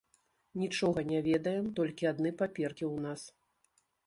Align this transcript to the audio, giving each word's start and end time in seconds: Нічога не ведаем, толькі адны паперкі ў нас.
Нічога 0.61 1.03
не 1.11 1.19
ведаем, 1.27 1.67
толькі 1.81 2.09
адны 2.13 2.29
паперкі 2.41 2.83
ў 2.93 3.05
нас. 3.05 3.21